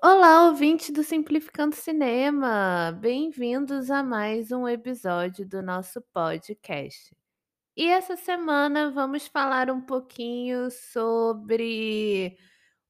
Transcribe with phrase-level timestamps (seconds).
[0.00, 2.96] Olá, ouvinte do Simplificando Cinema!
[3.00, 7.12] Bem-vindos a mais um episódio do nosso podcast.
[7.76, 12.36] E essa semana vamos falar um pouquinho sobre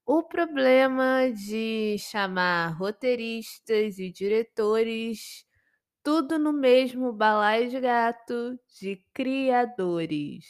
[0.04, 5.46] o problema de chamar roteiristas e diretores,
[6.04, 10.44] tudo no mesmo balaio de gato, de criadores.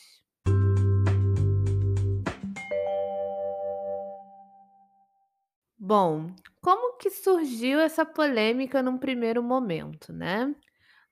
[5.78, 10.52] Bom, como que surgiu essa polêmica num primeiro momento, né?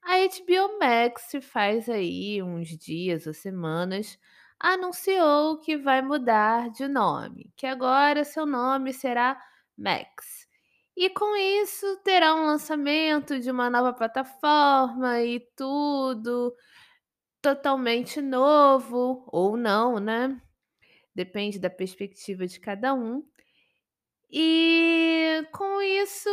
[0.02, 4.19] A HBO Max faz aí uns dias ou semanas
[4.59, 9.41] anunciou que vai mudar de nome, que agora seu nome será
[9.78, 10.50] Max.
[10.96, 16.55] E com isso terá um lançamento de uma nova plataforma e tudo
[17.42, 20.41] totalmente novo ou não, né?
[21.14, 23.22] Depende da perspectiva de cada um.
[24.30, 26.30] E com isso,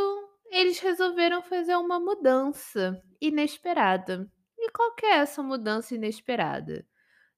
[0.51, 4.29] eles resolveram fazer uma mudança inesperada.
[4.57, 6.85] E qual que é essa mudança inesperada?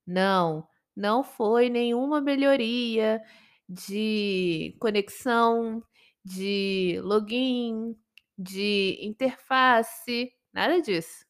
[0.05, 3.21] Não, não foi nenhuma melhoria
[3.67, 5.81] de conexão,
[6.23, 7.95] de login,
[8.37, 11.25] de interface, nada disso.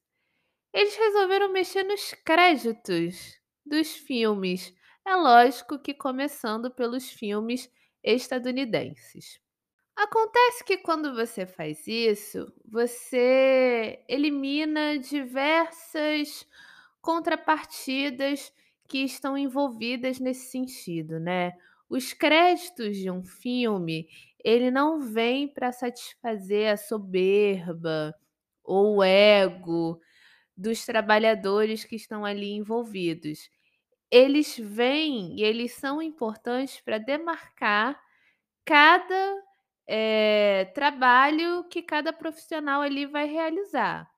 [0.74, 4.74] Eles resolveram mexer nos créditos dos filmes.
[5.06, 7.70] É lógico que começando pelos filmes
[8.04, 9.40] estadunidenses.
[9.96, 16.48] Acontece que quando você faz isso, você elimina diversas
[17.02, 18.52] contrapartidas
[18.88, 21.54] que estão envolvidas nesse sentido, né?
[21.90, 24.08] Os créditos de um filme,
[24.46, 28.14] ele não vem para satisfazer a soberba
[28.64, 30.00] ou o ego
[30.58, 33.50] dos trabalhadores que estão ali envolvidos.
[34.12, 38.02] Eles vêm e eles são importantes para demarcar
[38.66, 39.44] cada,
[39.88, 44.10] eh, trabalho que cada profissional ali vai realizar.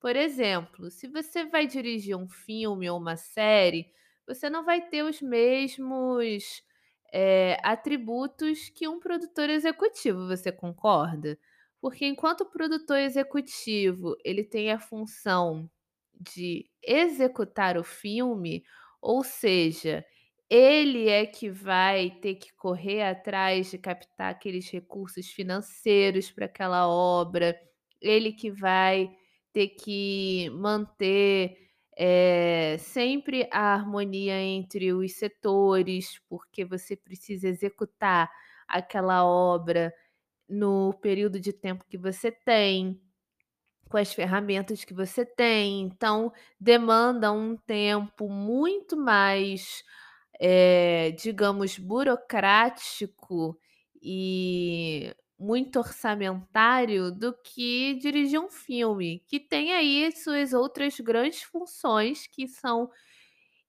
[0.00, 3.92] Por exemplo, se você vai dirigir um filme ou uma série,
[4.26, 6.62] você não vai ter os mesmos,
[7.12, 11.38] eh, atributos que um produtor executivo, você concorda?
[11.80, 15.70] Porque enquanto o produtor executivo, ele tem a função
[16.20, 18.62] de executar o filme,
[19.00, 20.04] ou seja,
[20.48, 26.88] ele é que vai ter que correr atrás de captar aqueles recursos financeiros para aquela
[26.88, 27.58] obra,
[28.00, 29.10] ele que vai
[29.52, 31.56] ter que manter,
[31.96, 38.30] eh, sempre a harmonia entre os setores, porque você precisa executar
[38.68, 39.92] aquela obra
[40.48, 43.00] no período de tempo que você tem,
[43.88, 45.82] com as ferramentas que você tem.
[45.82, 49.82] Então, demanda um tempo muito mais,
[50.40, 53.58] eh, digamos, burocrático
[54.02, 62.26] e muito orçamentário do que dirigir um filme, que tem aí suas outras grandes funções
[62.26, 62.90] que são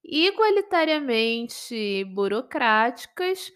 [0.04, 3.52] igualitariamente burocráticas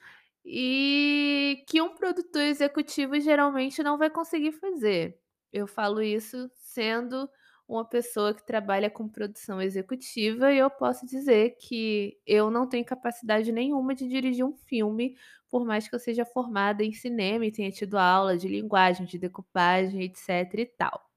[0.46, 5.20] e que um produtor executivo geralmente não vai conseguir fazer.
[5.52, 7.28] Eu falo isso sendo
[7.68, 12.86] uma pessoa que trabalha com produção executiva e eu posso dizer que eu não tenho
[12.86, 15.16] capacidade nenhuma de dirigir um filme,
[15.56, 19.18] por mais que eu seja formada em cinema e tenha tido aula de linguagem, de
[19.18, 21.10] decupagem, etc e tal.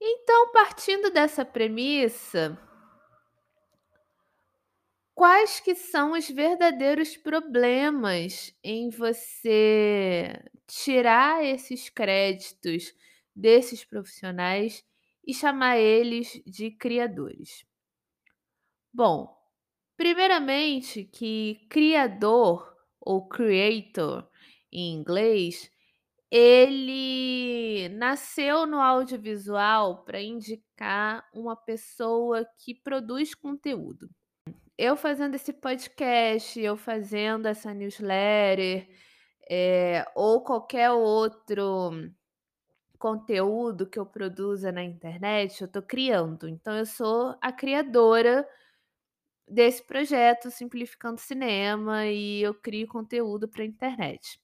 [0.00, 2.56] Então, partindo dessa premissa
[5.12, 12.94] quais que são os verdadeiros problemas em você tirar esses créditos
[13.34, 14.84] desses profissionais
[15.26, 17.66] e chamar eles de criadores?
[18.92, 19.33] Bom,
[19.96, 24.28] primeiramente que criador ou creator
[24.72, 25.70] em inglês,
[26.30, 34.10] ele nasceu no audiovisual para indicar uma pessoa que produz conteúdo.
[34.76, 38.88] Eu fazendo esse podcast, eu fazendo essa newsletter,
[39.48, 41.92] eh, ou qualquer outro
[42.98, 46.48] conteúdo que eu produza na internet, eu estou criando.
[46.48, 48.44] Então eu sou a criadora
[49.46, 54.40] desse projeto Simplificando Cinema e eu crio conteúdo para a internet.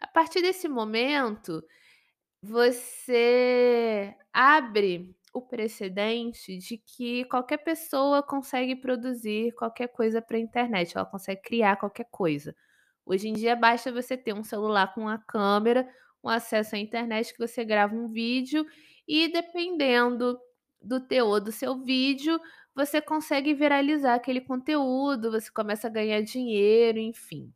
[0.00, 1.64] A partir desse momento,
[2.42, 10.96] você abre o precedente de que qualquer pessoa consegue produzir qualquer coisa para a internet,
[10.96, 12.54] ela consegue criar qualquer coisa.
[13.04, 15.88] Hoje em dia basta você ter um celular com uma câmera,
[16.24, 18.64] um acesso à internet que você grava um vídeo
[19.06, 20.38] e dependendo
[20.80, 22.40] do teor do seu vídeo,
[22.76, 27.52] você consegue viralizar aquele conteúdo, você começa a ganhar dinheiro, enfim.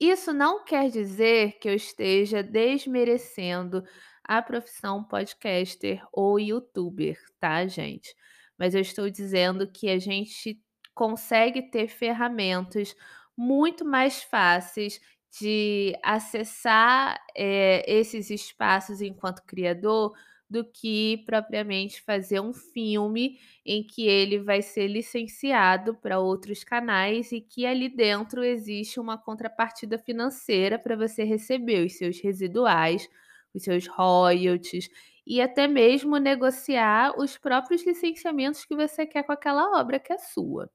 [0.00, 3.84] Isso não quer dizer que eu esteja desmerecendo
[4.24, 8.14] a profissão podcaster ou youtuber, tá, gente?
[8.58, 10.60] Mas eu estou dizendo que a gente
[10.94, 12.94] consegue ter ferramentas
[13.36, 15.00] muito mais fáceis
[15.40, 20.12] de acessar, eh, esses espaços enquanto criador,
[20.54, 27.32] do que propriamente fazer um filme em que ele vai ser licenciado para outros canais
[27.32, 33.08] e que ali dentro existe uma contrapartida financeira para você receber os seus residuais,
[33.52, 34.88] os seus royalties
[35.26, 40.18] e até mesmo negociar os próprios licenciamentos que você quer com aquela obra que é
[40.18, 40.70] sua.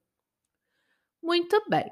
[1.21, 1.89] Muito bem.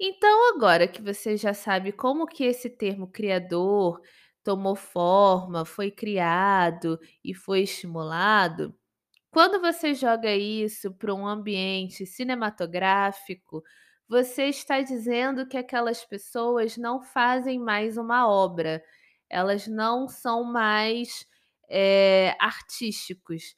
[0.00, 4.00] Então agora que você já sabe como que esse termo criador
[4.48, 8.74] tomou forma, foi criado e foi estimulado,
[9.30, 13.62] quando você joga isso para um ambiente cinematográfico,
[14.08, 18.82] você está dizendo que aquelas pessoas não fazem mais uma obra,
[19.28, 21.26] elas não são mais,
[21.68, 23.54] eh, artísticos,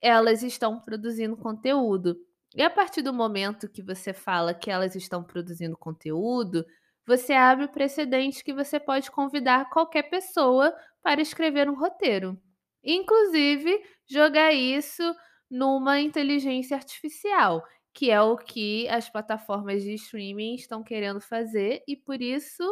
[0.00, 2.16] elas estão produzindo conteúdo.
[2.54, 6.64] E a partir do momento que você fala que elas estão produzindo conteúdo,
[7.06, 12.38] você abre o precedente que você pode convidar qualquer pessoa para escrever um roteiro.
[12.82, 15.02] Inclusive, jogar isso
[15.50, 17.64] numa inteligência artificial,
[17.94, 22.62] que é o que as plataformas de streaming estão querendo fazer e por isso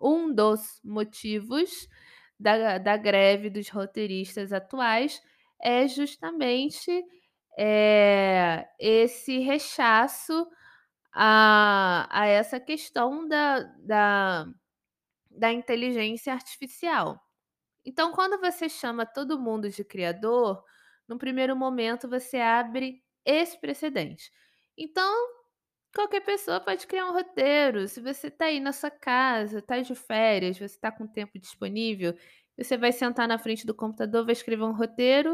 [0.00, 1.88] um dos motivos
[2.40, 5.20] da da greve dos roteiristas atuais
[5.62, 6.90] é justamente,
[7.58, 10.46] eh, esse rechaço
[11.14, 14.46] a a essa questão da da
[15.30, 17.20] da inteligência artificial.
[17.84, 20.64] Então quando você chama todo mundo de criador,
[21.08, 24.30] num primeiro momento você abre esse precedente.
[24.78, 25.12] Então,
[25.94, 29.94] qualquer pessoa pode criar um roteiro, se você está aí na sua casa, está de
[29.94, 32.14] férias, você está com tempo disponível,
[32.58, 35.30] você vai sentar na frente do computador, vai escrever um roteiro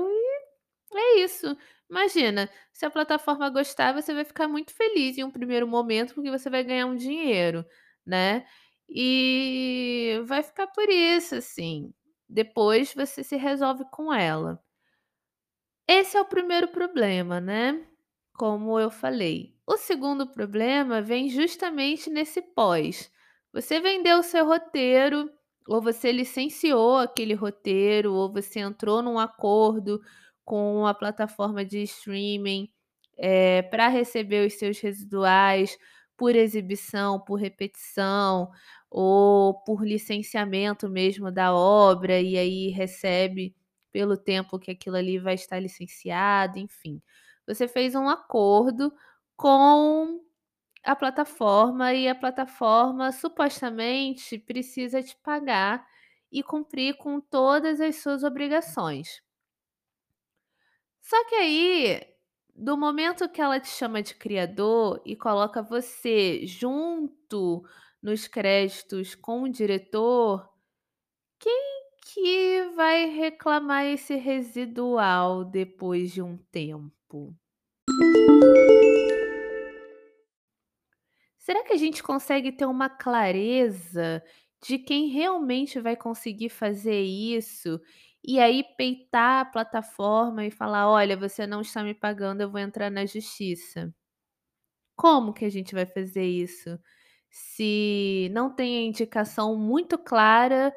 [0.93, 1.57] e é isso.
[1.91, 6.31] Imagina, se a plataforma gostar, você vai ficar muito feliz em um primeiro momento, porque
[6.31, 7.65] você vai ganhar um dinheiro,
[8.07, 8.47] né.
[8.89, 11.93] E vai ficar por isso, assim,
[12.29, 14.61] depois você se resolve com ela.
[15.89, 17.85] Esse é o primeiro problema, né,
[18.35, 19.55] como eu falei.
[19.67, 23.11] O segundo problema vem justamente nesse pós.
[23.53, 25.31] Você vendeu o seu roteiro,
[25.69, 30.01] ou você licenciou aquele roteiro, ou você entrou num acordo
[30.51, 32.69] com a plataforma de streaming,
[33.17, 35.79] eh, pra receber os seus residuais
[36.17, 38.51] por exibição, por repetição,
[38.91, 43.55] ou por licenciamento mesmo da obra, e aí recebe
[43.93, 47.01] pelo tempo que aquilo ali vai estar licenciado, enfim.
[47.47, 48.93] Você fez um acordo
[49.37, 50.21] com
[50.85, 55.87] a plataforma e a plataforma supostamente precisa te pagar
[56.33, 59.23] e cumprir com todas as suas obrigações.
[61.01, 62.01] Só que aí,
[62.55, 67.65] do momento que ela te chama de criador e coloca você junto
[68.03, 70.49] nos créditos com o diretor,
[71.39, 71.81] quem
[72.13, 77.35] que vai reclamar esse residual depois de um tempo?
[81.39, 84.23] Será que a gente consegue ter uma clareza
[84.63, 87.81] de quem realmente vai conseguir fazer isso,
[88.25, 92.61] e aí peitar a plataforma e falar: "Olha, você não está me pagando, eu vou
[92.61, 93.93] entrar na justiça"?
[94.97, 96.79] Como que a gente vai fazer isso,
[97.31, 100.75] se não tem a indicação muito clara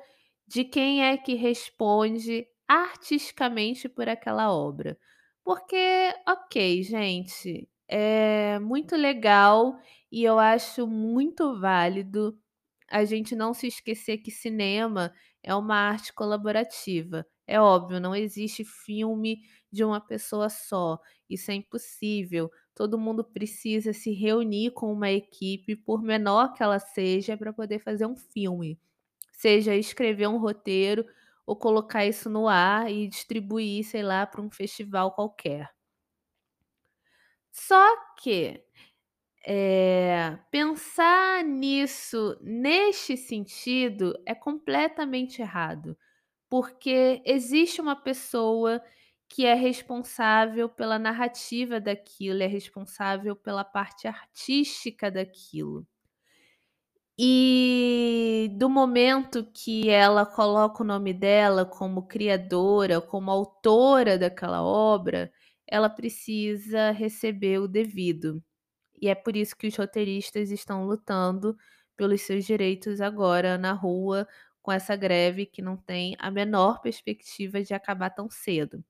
[0.47, 4.97] de quem é que responde artisticamente por aquela obra?
[5.43, 5.75] Porque,
[6.27, 9.77] ok, gente, é muito legal
[10.11, 12.37] e eu acho muito válido
[12.89, 17.25] a gente não se esquecer que cinema é uma arte colaborativa.
[17.47, 22.49] É óbvio, não existe filme de uma pessoa só, isso é impossível.
[22.73, 27.79] Todo mundo precisa se reunir com uma equipe, por menor que ela seja, para poder
[27.79, 28.79] fazer um filme.
[29.33, 31.05] Seja escrever um roteiro
[31.45, 35.69] ou colocar isso no ar e distribuir, sei lá, para um festival qualquer.
[37.51, 38.63] Só que,
[39.47, 45.97] eh, pensar nisso neste sentido é completamente errado,
[46.53, 48.79] porque existe uma pessoa
[49.27, 55.83] que é responsável pela narrativa daquilo, é responsável pela parte artística daquilo.
[57.17, 65.31] E do momento que ela coloca o nome dela como criadora, como autora daquela obra,
[65.65, 68.43] ela precisa receber o devido.
[69.01, 71.57] E é por isso que os roteiristas estão lutando
[71.95, 74.27] pelos seus direitos agora na rua,
[74.63, 78.83] com essa greve que não tem a menor perspectiva de acabar tão cedo.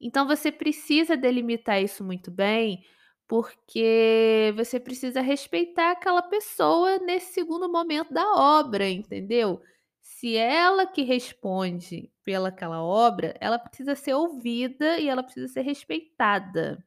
[0.00, 2.84] Então você precisa delimitar isso muito bem,
[3.26, 9.60] porque você precisa respeitar aquela pessoa nesse segundo momento da obra, entendeu?
[10.02, 16.84] Se ela que responde pelaquela obra, ela precisa ser ouvida e ela precisa ser respeitada.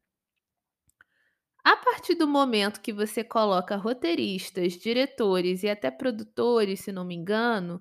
[1.69, 7.13] A partir do momento que você coloca roteiristas, diretores e até produtores, se não me
[7.13, 7.79] engano,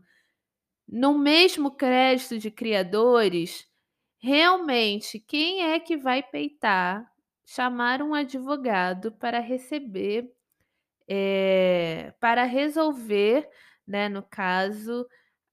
[0.88, 3.66] no mesmo crédito de criadores,
[4.20, 7.10] realmente quem é que vai peitar
[7.46, 10.30] chamar um advogado para receber,
[11.08, 13.48] eh, para resolver,
[13.86, 15.06] né, no caso,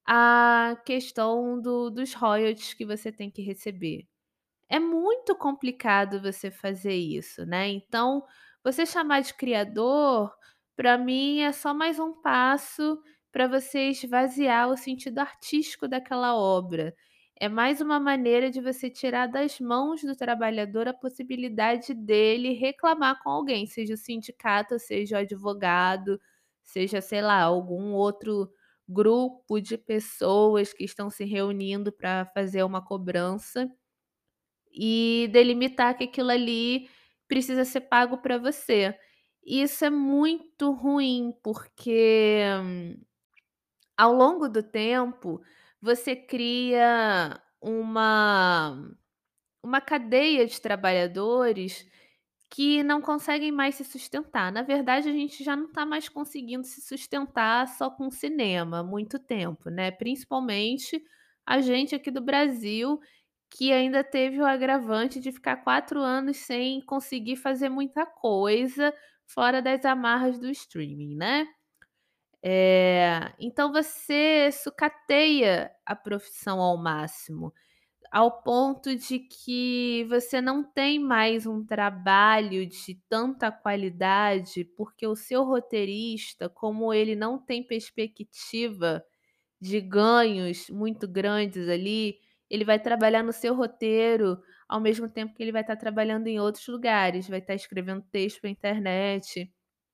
[0.05, 4.07] a questão do dos royalties que você tem que receber.
[4.69, 8.24] É muito complicado você fazer isso, né, então,
[8.63, 10.34] você chamar de criador,
[10.75, 13.00] para mim é só mais um passo
[13.31, 16.95] para você esvaziar o sentido artístico daquela obra.
[17.39, 23.22] É mais uma maneira de você tirar das mãos do trabalhador a possibilidade dele reclamar
[23.22, 26.19] com alguém, seja o sindicato, seja o advogado,
[26.63, 28.50] seja, sei lá, algum outro
[28.88, 33.69] grupo de pessoas que estão se reunindo para fazer uma cobrança
[34.75, 36.89] e delimitar que aquilo ali
[37.27, 38.96] precisa ser pago para você.
[39.46, 42.41] Isso é muito ruim, porque
[43.98, 45.41] ao longo do tempo,
[45.82, 48.77] você cria uma
[49.63, 51.86] uma cadeia de trabalhadores
[52.51, 54.51] que não conseguem mais se sustentar.
[54.51, 58.84] Na verdade, a gente já não está mais conseguindo se sustentar só com cinema há
[58.84, 61.03] muito tempo, né, principalmente
[61.46, 63.00] a gente aqui do Brasil,
[63.49, 68.93] que ainda teve o agravante de ficar 4 anos sem conseguir fazer muita coisa
[69.25, 71.47] fora das amarras do streaming, né.
[72.43, 77.53] Eh, então você sucateia a profissão ao máximo,
[78.11, 85.15] ao ponto de que você não tem mais um trabalho de tanta qualidade, porque o
[85.15, 89.03] seu roteirista, como ele não tem perspectiva
[89.61, 95.43] de ganhos muito grandes ali, ele vai trabalhar no seu roteiro, ao mesmo tempo que
[95.43, 99.51] ele vai estar trabalhando em outros lugares, vai estar escrevendo texto para internet,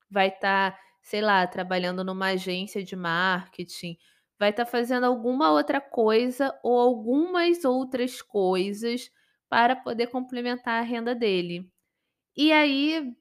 [0.10, 3.98] vai estar, sei lá, trabalhando numa agência de marketing,
[4.39, 9.10] vai estar fazendo alguma outra coisa ou algumas outras coisas
[9.50, 11.70] para poder complementar a renda dele.
[12.38, 13.13] E aí,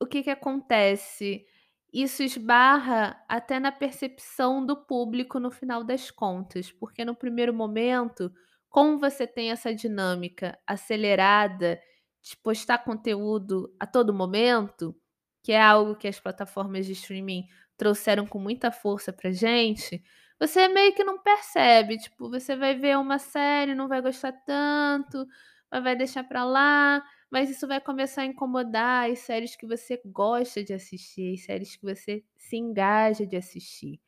[0.00, 1.44] o que que acontece?
[1.92, 8.30] Isso esbarra até na percepção do público no final das contas, porque no primeiro momento,
[8.68, 11.80] como você tem essa dinâmica acelerada
[12.22, 14.94] de postar conteúdo a todo momento,
[15.42, 20.02] que é algo que as plataformas de streaming trouxeram com muita força pra gente,
[20.38, 25.26] você meio que não percebe, tipo, você vai ver uma série, não vai gostar tanto,
[25.70, 30.62] vai deixar pra lá, mas isso vai começar a incomodar as séries que você gosta
[30.64, 34.00] de assistir, as séries que você se engaja de assistir.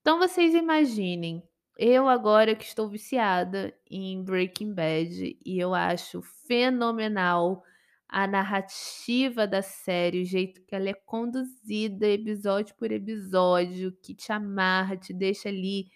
[0.00, 1.42] Então vocês imaginem,
[1.78, 7.62] eu agora que estou viciada em Breaking Bad e eu acho fenomenal
[8.08, 14.32] a narrativa da série, o jeito que ela é conduzida episódio por episódio, que te
[14.32, 15.86] amarra, te deixa ali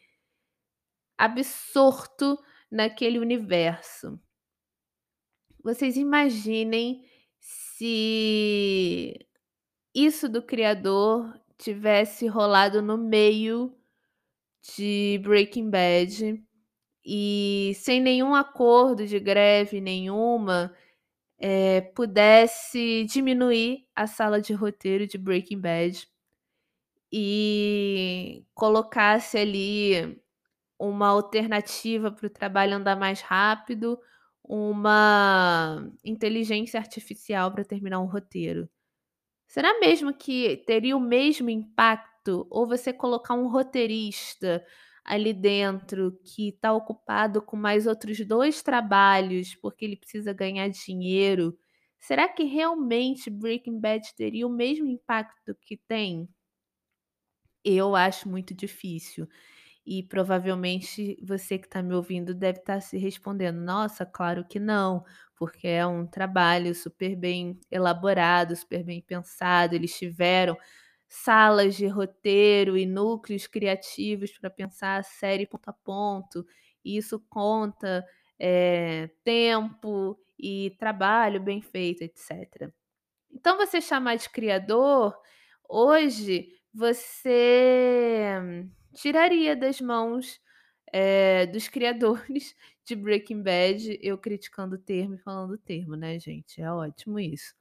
[1.18, 2.38] absorto
[2.70, 4.18] naquele universo.
[5.64, 7.02] Vocês imaginem
[7.40, 9.26] se
[9.94, 13.74] isso do criador tivesse rolado no meio
[14.76, 16.44] de Breaking Bad
[17.02, 20.74] e sem nenhum acordo de greve nenhuma,
[21.38, 26.06] eh, pudesse diminuir a sala de roteiro de Breaking Bad
[27.10, 30.20] e colocasse ali
[30.78, 33.98] uma alternativa para o trabalho andar mais rápido,
[34.44, 38.68] uma inteligência artificial para terminar um roteiro.
[39.46, 42.46] Será mesmo que teria o mesmo impacto?
[42.50, 44.64] Ou você colocar um roteirista
[45.04, 51.56] ali dentro que está ocupado com mais outros 2 trabalhos, porque ele precisa ganhar dinheiro,
[52.00, 56.28] será que realmente Breaking Bad teria o mesmo impacto que tem?
[57.64, 59.28] Eu acho muito difícil.
[59.86, 65.04] E provavelmente você que está me ouvindo deve estar se respondendo: "Nossa, claro que não",
[65.36, 70.56] porque é um trabalho super bem elaborado, super bem pensado, eles tiveram
[71.08, 76.46] salas de roteiro e núcleos criativos para pensar a série ponto a ponto,
[76.84, 78.04] e isso conta
[78.38, 82.72] é, tempo e trabalho bem feito, etc.
[83.30, 85.14] Então, você chamar de criador,
[85.68, 90.40] hoje, você tiraria das mãos
[90.92, 96.18] é, dos criadores de Breaking Bad, eu criticando o termo e falando o termo, né,
[96.18, 96.60] gente?
[96.60, 97.54] É ótimo isso.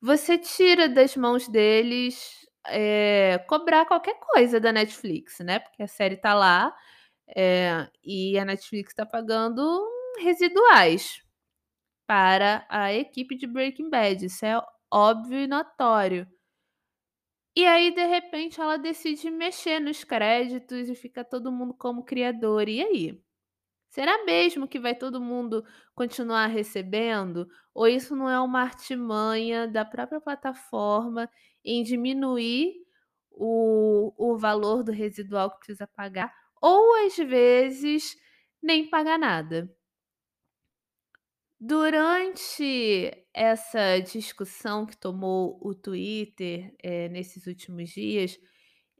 [0.00, 5.58] Você tira das mãos deles é, cobrar qualquer coisa da Netflix, né?
[5.60, 6.74] Porque a série tá lá
[7.36, 9.62] é, e a Netflix está pagando
[10.20, 11.22] residuais
[12.06, 14.26] para a equipe de Breaking Bad.
[14.26, 14.60] Isso é
[14.92, 16.26] óbvio e notório.
[17.58, 22.68] E aí, de repente, ela decide mexer nos créditos e fica todo mundo como criador.
[22.68, 23.20] E aí?
[23.90, 27.48] Será mesmo que vai todo mundo continuar recebendo?
[27.74, 31.28] Ou isso não é uma artimanha da própria plataforma
[31.64, 32.74] em diminuir
[33.32, 36.32] o, o valor do residual que precisa pagar?
[36.62, 38.16] Ou às vezes
[38.62, 39.68] nem pagar nada.
[41.60, 48.38] Durante essa discussão que tomou o Twitter, eh, nesses últimos dias,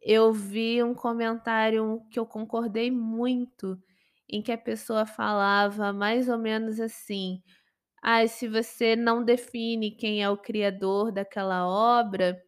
[0.03, 3.81] eu vi um comentário que eu concordei muito,
[4.29, 7.41] em que a pessoa falava mais ou menos assim:
[8.03, 12.43] "Ai, se você não define quem é o criador daquela obra,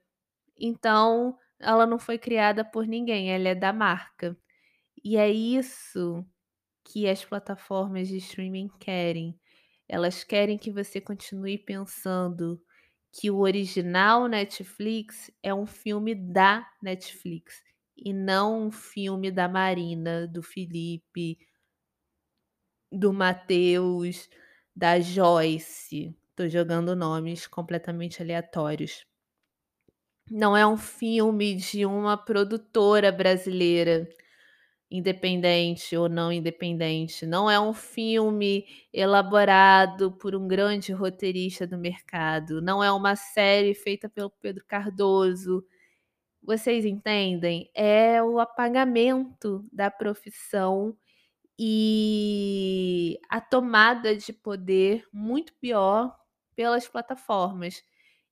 [0.59, 4.37] então ela não foi criada por ninguém, ela é da marca".
[5.05, 6.25] E é isso
[6.85, 9.40] que as plataformas de streaming querem.
[9.93, 12.63] Elas querem que você continue pensando
[13.11, 17.61] que o original Netflix é um filme da Netflix
[17.97, 21.37] e não um filme da Marina, do Felipe,
[22.93, 24.31] do Matheus,
[24.77, 26.17] da Joyce.
[26.37, 29.05] Tô jogando nomes completamente aleatórios.
[30.31, 34.09] Não é um filme de uma produtora brasileira
[34.91, 37.25] independente ou não independente.
[37.25, 42.61] Não é um filme elaborado por um grande roteirista do mercado.
[42.61, 45.65] Não é uma série feita pelo Pedro Cardoso.
[46.43, 47.71] Vocês entendem?
[47.75, 50.97] É o apagamento da profissão
[51.59, 56.19] e a tomada de poder muito pior
[56.57, 57.85] pelas plataformas.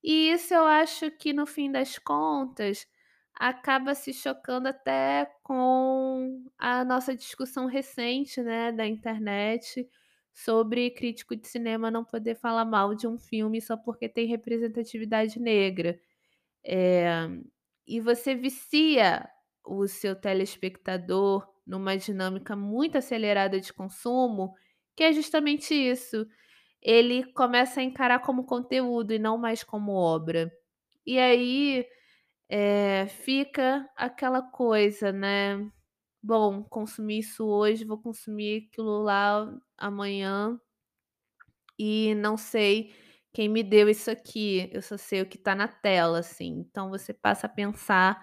[0.02, 2.86] E isso eu acho que no fim das contas
[3.38, 9.88] acaba se chocando até com a nossa discussão recente, né, da internet
[10.34, 15.40] sobre crítico de cinema não poder falar mal de um filme só porque tem representatividade
[15.40, 15.98] negra.
[16.64, 17.28] Eh,
[17.86, 19.28] e você vicia
[19.64, 24.54] o seu telespectador numa dinâmica muito acelerada de consumo,
[24.96, 26.26] que é justamente isso.
[26.82, 30.52] Ele começa a encarar como conteúdo e não mais como obra.
[31.06, 31.86] E aí
[32.50, 35.58] eh, fica aquela coisa, né,
[36.22, 40.60] "Bom, consumi isso hoje, vou consumir aquilo lá amanhã
[41.78, 42.92] e não sei
[43.32, 46.48] quem me deu isso aqui, eu só sei o que tá na tela", assim.
[46.68, 48.18] Então você passa a pensar,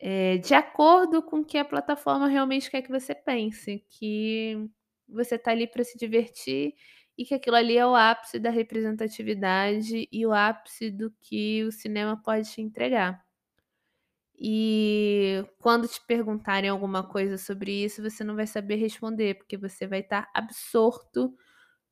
[0.00, 4.56] eh, de acordo com o que a plataforma realmente quer que você pense, que
[5.08, 6.74] você tá ali para se divertir
[7.18, 11.72] e que aquilo ali é o ápice da representatividade e o ápice do que o
[11.72, 13.27] cinema pode te entregar.
[14.40, 19.86] E quando te perguntarem alguma coisa sobre isso, você não vai saber responder, porque você
[19.86, 21.34] vai estar absorto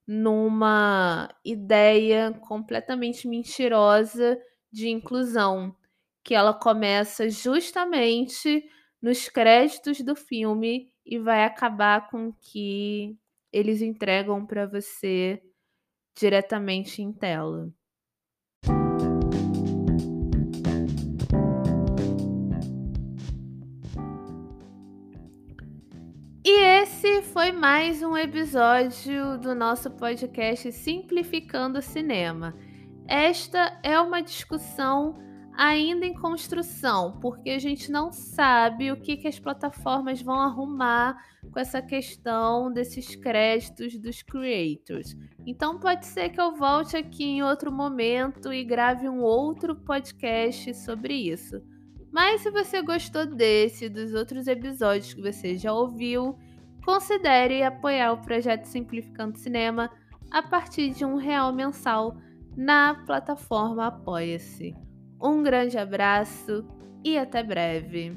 [0.06, 4.38] numa ideia completamente mentirosa
[4.72, 5.74] de inclusão,
[6.24, 8.64] que ela começa justamente
[9.02, 13.16] nos créditos do filme e vai acabar com que
[13.52, 15.42] eles entregam para você
[16.16, 17.72] diretamente em tela.
[27.37, 32.57] Foi mais um episódio do nosso podcast Simplificando o Cinema.
[33.07, 35.18] Esta é uma discussão
[35.55, 41.22] ainda em construção, porque a gente não sabe o que, que as plataformas vão arrumar
[41.53, 45.14] com essa questão desses créditos dos creators.
[45.46, 50.72] Então pode ser que eu volte aqui em outro momento e grave um outro podcast
[50.72, 51.61] sobre isso.
[52.11, 56.35] Mas se você gostou desse e dos outros episódios que você já ouviu,
[56.87, 59.90] considere apoiar o projeto Simplificando Cinema
[60.31, 62.16] a partir de um real mensal
[62.57, 64.72] na plataforma Apoia-se.
[65.20, 66.64] Um grande abraço
[67.05, 68.16] e até breve.